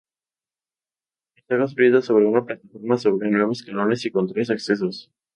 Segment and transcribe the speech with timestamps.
[1.35, 5.11] Está construida sobre una plataforma sobre nueve escalones, y con tres accesos.